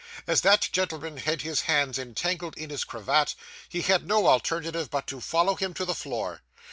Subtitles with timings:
[0.25, 3.35] As that gentleman had his hands entangled in his cravat,
[3.69, 6.41] he had no alternative but to follow him to the floor.